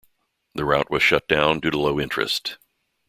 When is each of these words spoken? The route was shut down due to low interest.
The 0.55 0.65
route 0.65 0.89
was 0.89 1.03
shut 1.03 1.27
down 1.27 1.59
due 1.59 1.69
to 1.69 1.79
low 1.79 1.99
interest. 2.01 2.57